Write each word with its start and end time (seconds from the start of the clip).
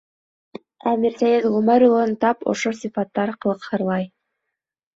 Ә 0.91 0.93
Мирсәйет 1.03 1.45
Ғүмәр 1.57 1.85
улын 1.89 2.17
тап 2.27 2.43
ошо 2.55 2.75
сифаттар 2.81 3.35
ҡылыҡһырлай. 3.47 4.13